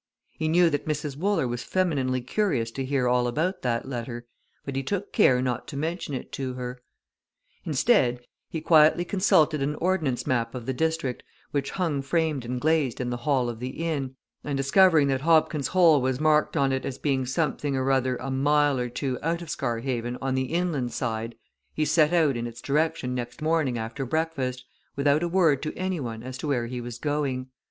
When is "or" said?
17.77-17.91, 18.79-18.89